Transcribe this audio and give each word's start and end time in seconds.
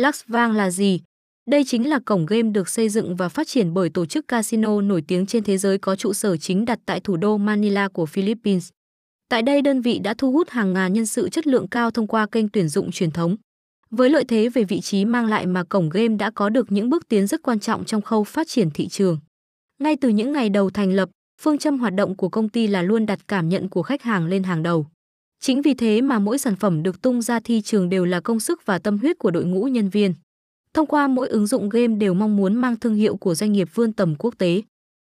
Lux 0.00 0.22
Vang 0.26 0.52
là 0.52 0.70
gì? 0.70 1.00
Đây 1.50 1.64
chính 1.64 1.88
là 1.88 1.98
cổng 2.04 2.26
game 2.26 2.50
được 2.50 2.68
xây 2.68 2.88
dựng 2.88 3.16
và 3.16 3.28
phát 3.28 3.48
triển 3.48 3.74
bởi 3.74 3.90
tổ 3.90 4.06
chức 4.06 4.28
casino 4.28 4.80
nổi 4.80 5.02
tiếng 5.08 5.26
trên 5.26 5.44
thế 5.44 5.58
giới 5.58 5.78
có 5.78 5.96
trụ 5.96 6.12
sở 6.12 6.36
chính 6.36 6.64
đặt 6.64 6.78
tại 6.86 7.00
thủ 7.00 7.16
đô 7.16 7.36
Manila 7.36 7.88
của 7.88 8.06
Philippines. 8.06 8.68
Tại 9.28 9.42
đây 9.42 9.62
đơn 9.62 9.80
vị 9.80 9.98
đã 9.98 10.14
thu 10.18 10.32
hút 10.32 10.50
hàng 10.50 10.72
ngàn 10.72 10.92
nhân 10.92 11.06
sự 11.06 11.28
chất 11.28 11.46
lượng 11.46 11.68
cao 11.68 11.90
thông 11.90 12.06
qua 12.06 12.26
kênh 12.26 12.48
tuyển 12.48 12.68
dụng 12.68 12.90
truyền 12.90 13.10
thống. 13.10 13.36
Với 13.90 14.10
lợi 14.10 14.24
thế 14.24 14.48
về 14.48 14.64
vị 14.64 14.80
trí 14.80 15.04
mang 15.04 15.26
lại 15.26 15.46
mà 15.46 15.64
cổng 15.64 15.88
game 15.88 16.16
đã 16.16 16.30
có 16.30 16.48
được 16.48 16.72
những 16.72 16.90
bước 16.90 17.08
tiến 17.08 17.26
rất 17.26 17.42
quan 17.42 17.60
trọng 17.60 17.84
trong 17.84 18.02
khâu 18.02 18.24
phát 18.24 18.48
triển 18.48 18.70
thị 18.70 18.88
trường. 18.88 19.18
Ngay 19.78 19.96
từ 20.00 20.08
những 20.08 20.32
ngày 20.32 20.48
đầu 20.48 20.70
thành 20.70 20.92
lập, 20.92 21.08
phương 21.42 21.58
châm 21.58 21.78
hoạt 21.78 21.94
động 21.94 22.16
của 22.16 22.28
công 22.28 22.48
ty 22.48 22.66
là 22.66 22.82
luôn 22.82 23.06
đặt 23.06 23.18
cảm 23.28 23.48
nhận 23.48 23.68
của 23.68 23.82
khách 23.82 24.02
hàng 24.02 24.26
lên 24.26 24.42
hàng 24.42 24.62
đầu. 24.62 24.86
Chính 25.40 25.62
vì 25.62 25.74
thế 25.74 26.00
mà 26.00 26.18
mỗi 26.18 26.38
sản 26.38 26.56
phẩm 26.56 26.82
được 26.82 27.02
tung 27.02 27.22
ra 27.22 27.40
thị 27.40 27.60
trường 27.60 27.88
đều 27.88 28.04
là 28.04 28.20
công 28.20 28.40
sức 28.40 28.66
và 28.66 28.78
tâm 28.78 28.98
huyết 28.98 29.18
của 29.18 29.30
đội 29.30 29.44
ngũ 29.44 29.64
nhân 29.64 29.88
viên. 29.88 30.14
Thông 30.74 30.86
qua 30.86 31.08
mỗi 31.08 31.28
ứng 31.28 31.46
dụng 31.46 31.68
game 31.68 31.96
đều 31.96 32.14
mong 32.14 32.36
muốn 32.36 32.54
mang 32.54 32.76
thương 32.76 32.94
hiệu 32.94 33.16
của 33.16 33.34
doanh 33.34 33.52
nghiệp 33.52 33.68
vươn 33.74 33.92
tầm 33.92 34.14
quốc 34.18 34.34
tế. 34.38 34.62